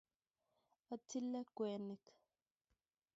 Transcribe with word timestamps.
Atile 0.93 1.39
kwenik 1.55 2.05